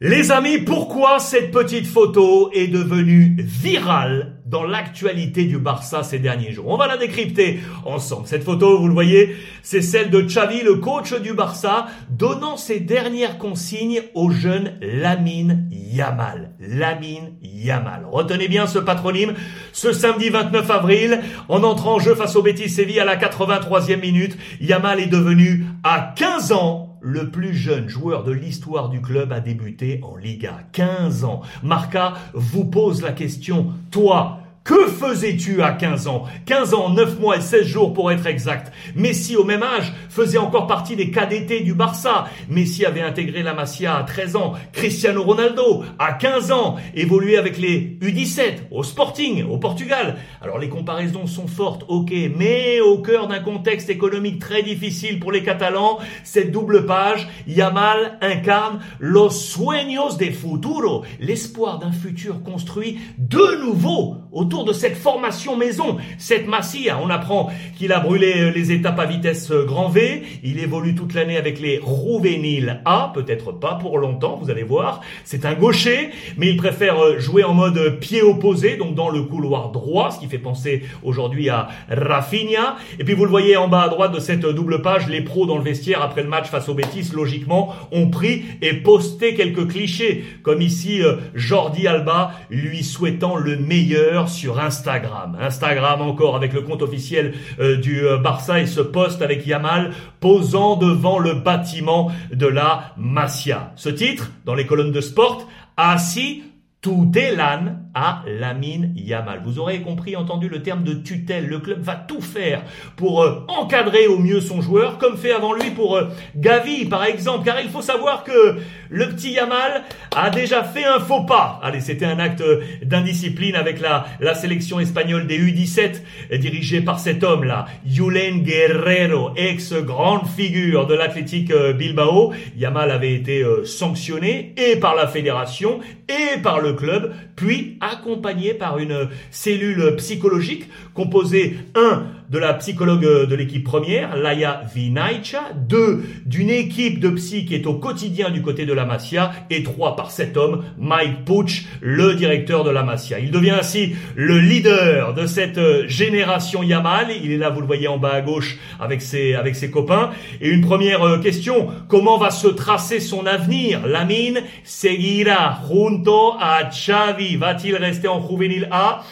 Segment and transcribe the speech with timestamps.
[0.00, 6.52] Les amis, pourquoi cette petite photo est devenue virale dans l'actualité du Barça ces derniers
[6.52, 6.68] jours?
[6.68, 8.28] On va la décrypter ensemble.
[8.28, 9.34] Cette photo, vous le voyez,
[9.64, 15.68] c'est celle de Xavi, le coach du Barça, donnant ses dernières consignes au jeune Lamine
[15.72, 16.52] Yamal.
[16.60, 18.06] Lamine Yamal.
[18.08, 19.34] Retenez bien ce patronyme.
[19.72, 24.00] Ce samedi 29 avril, en entrant en jeu face au Betis Séville à la 83e
[24.00, 29.32] minute, Yamal est devenu à 15 ans le plus jeune joueur de l'histoire du club
[29.32, 30.60] a débuté en Liga.
[30.72, 31.42] 15 ans.
[31.62, 36.24] Marca vous pose la question, toi, que faisais-tu à 15 ans?
[36.44, 38.70] 15 ans, 9 mois et 16 jours pour être exact.
[38.94, 42.26] Messi, au même âge, faisait encore partie des KDT du Barça.
[42.50, 44.52] Messi avait intégré la Masia à 13 ans.
[44.72, 50.16] Cristiano Ronaldo, à 15 ans, évoluait avec les U17 au Sporting, au Portugal.
[50.42, 55.32] Alors les comparaisons sont fortes, ok, mais au cœur d'un contexte économique très difficile pour
[55.32, 62.98] les Catalans, cette double page, Yamal incarne los sueños de futuro, l'espoir d'un futur construit
[63.16, 66.98] de nouveau autour de cette formation maison, cette Massia.
[67.02, 70.22] On apprend qu'il a brûlé euh, les étapes à vitesse euh, grand V.
[70.42, 75.00] Il évolue toute l'année avec les Rouvenil A, peut-être pas pour longtemps, vous allez voir.
[75.24, 79.22] C'est un gaucher, mais il préfère euh, jouer en mode pied opposé, donc dans le
[79.22, 82.76] couloir droit, ce qui fait penser aujourd'hui à Rafinha.
[82.98, 85.46] Et puis vous le voyez en bas à droite de cette double page, les pros
[85.46, 89.68] dans le vestiaire après le match face au Betis, logiquement, ont pris et posté quelques
[89.68, 91.02] clichés, comme ici
[91.34, 95.36] Jordi Alba lui souhaitant le meilleur sur Instagram.
[95.40, 99.92] Instagram encore avec le compte officiel euh, du euh, Barça et ce poste avec Yamal
[100.20, 103.72] posant devant le bâtiment de la Masia.
[103.76, 106.44] Ce titre, dans les colonnes de sport, assis
[106.80, 109.40] tout l'âne à Lamine Yamal.
[109.44, 111.46] Vous aurez compris, entendu le terme de tutelle.
[111.48, 112.62] Le club va tout faire
[112.94, 116.04] pour euh, encadrer au mieux son joueur, comme fait avant lui pour euh,
[116.36, 117.44] Gavi, par exemple.
[117.44, 118.58] Car il faut savoir que
[118.90, 119.82] le petit Yamal
[120.14, 121.58] a déjà fait un faux pas.
[121.64, 122.44] Allez, c'était un acte
[122.84, 130.28] d'indiscipline avec la, la sélection espagnole des U17, dirigée par cet homme-là, Julen Guerrero, ex-grande
[130.28, 132.32] figure de l'Athletic euh, Bilbao.
[132.56, 138.78] Yamal avait été sanctionné et par la fédération et par le club, puis accompagné par
[138.78, 146.50] une cellule psychologique composée, un, de la psychologue de l'équipe première, Laia Vinaicha, deux, d'une
[146.50, 150.10] équipe de psy qui est au quotidien du côté de la Masia, et trois, par
[150.10, 153.18] cet homme, Mike Pooch, le directeur de la Masia.
[153.18, 157.08] Il devient ainsi le leader de cette génération Yamal.
[157.22, 160.10] Il est là, vous le voyez en bas à gauche, avec ses, avec ses copains.
[160.40, 163.86] Et une première euh, question, comment va se tracer son avenir?
[163.86, 167.36] Lamine seguira junto a Xavi.
[167.36, 169.04] Va-t-il rester en Juvenil A?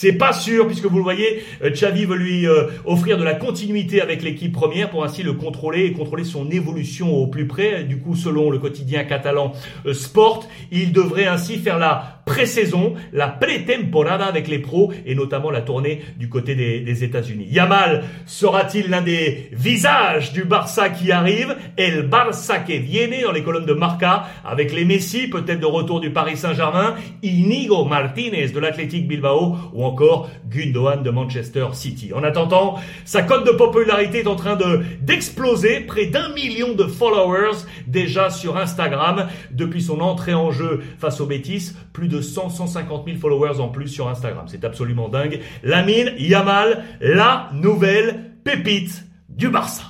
[0.00, 3.34] C'est pas sûr puisque vous le voyez, euh, Xavi veut lui euh, offrir de la
[3.34, 7.84] continuité avec l'équipe première pour ainsi le contrôler et contrôler son évolution au plus près.
[7.84, 9.52] Du coup, selon le quotidien catalan
[9.84, 15.50] euh, Sport, il devrait ainsi faire la pré-saison, la pré-temporada avec les pros et notamment
[15.50, 17.48] la tournée du côté des, des États-Unis.
[17.50, 21.56] Yamal sera-t-il l'un des visages du Barça qui arrive?
[21.76, 26.00] El Barça qui viene dans les colonnes de Marca avec les Messi, peut-être de retour
[26.00, 32.12] du Paris Saint-Germain, Inigo Martinez de l'Athletic Bilbao ou encore Gundogan de Manchester City.
[32.14, 36.84] En attendant, sa cote de popularité est en train de d'exploser, près d'un million de
[36.84, 42.50] followers déjà sur Instagram depuis son entrée en jeu face aux Betis, plus de 100
[42.50, 44.44] 150 000 followers en plus sur Instagram.
[44.46, 45.40] C'est absolument dingue.
[45.62, 49.89] Lamine Yamal, la nouvelle pépite du Barça.